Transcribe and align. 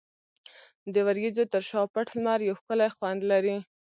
د 0.93 0.95
وریځو 1.07 1.43
تر 1.53 1.61
شا 1.69 1.81
پټ 1.93 2.07
لمر 2.17 2.39
یو 2.47 2.57
ښکلی 2.59 2.89
خوند 2.95 3.21
لري. 3.31 3.57